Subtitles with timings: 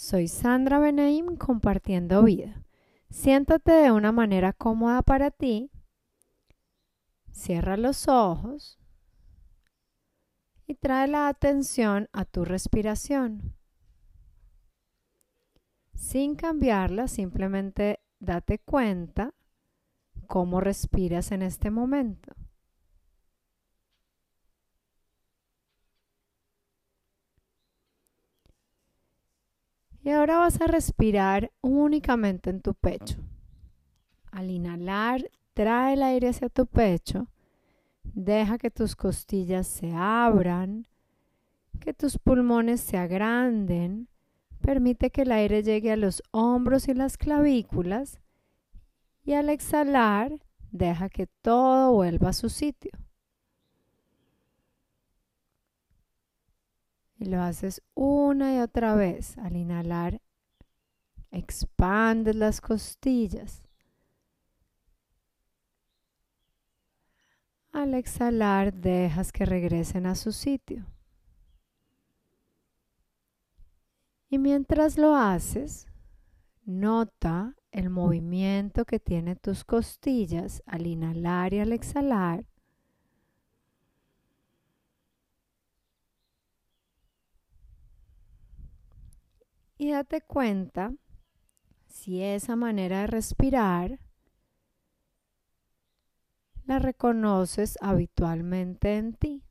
[0.00, 2.62] Soy Sandra Benaim compartiendo vida.
[3.10, 5.72] Siéntate de una manera cómoda para ti.
[7.32, 8.78] Cierra los ojos
[10.68, 13.56] y trae la atención a tu respiración.
[15.94, 19.34] Sin cambiarla, simplemente date cuenta
[20.28, 22.37] cómo respiras en este momento.
[30.02, 33.18] Y ahora vas a respirar únicamente en tu pecho.
[34.30, 37.26] Al inhalar, trae el aire hacia tu pecho.
[38.04, 40.86] Deja que tus costillas se abran,
[41.80, 44.08] que tus pulmones se agranden.
[44.60, 48.20] Permite que el aire llegue a los hombros y las clavículas.
[49.24, 50.38] Y al exhalar,
[50.70, 52.92] deja que todo vuelva a su sitio.
[57.18, 59.36] Y lo haces una y otra vez.
[59.38, 60.20] Al inhalar,
[61.30, 63.62] expandes las costillas.
[67.72, 70.86] Al exhalar, dejas que regresen a su sitio.
[74.30, 75.88] Y mientras lo haces,
[76.64, 82.44] nota el movimiento que tiene tus costillas al inhalar y al exhalar
[89.78, 90.92] y date cuenta
[91.86, 94.00] si esa manera de respirar
[96.66, 99.42] la reconoces habitualmente en ti.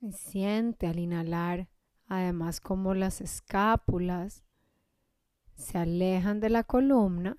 [0.00, 1.68] Y siente al inhalar
[2.08, 4.44] además como las escápulas
[5.54, 7.36] se alejan de la columna.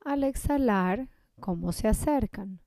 [0.00, 1.08] Al exhalar
[1.40, 2.60] cómo se acercan.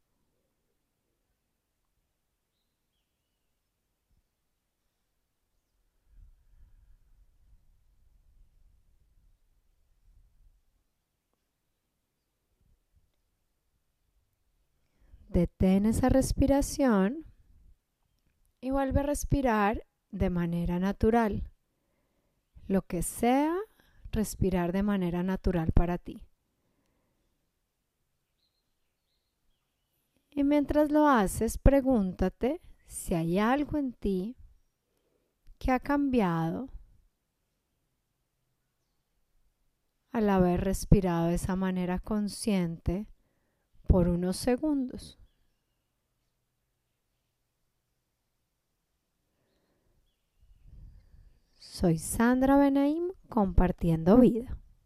[15.29, 17.25] Detén esa respiración
[18.59, 21.51] y vuelve a respirar de manera natural.
[22.67, 23.55] Lo que sea,
[24.11, 26.26] respirar de manera natural para ti.
[30.37, 34.37] Y mientras lo haces, pregúntate si hay algo en ti
[35.57, 36.69] que ha cambiado
[40.11, 43.07] al haber respirado de esa manera consciente
[43.87, 45.17] por unos segundos.
[51.57, 54.55] Soy Sandra Benaim compartiendo vida.